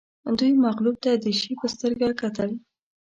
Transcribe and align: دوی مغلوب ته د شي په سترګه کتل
دوی 0.39 0.51
مغلوب 0.65 0.95
ته 1.03 1.11
د 1.25 1.27
شي 1.39 1.51
په 1.59 1.67
سترګه 1.73 2.07
کتل 2.21 2.49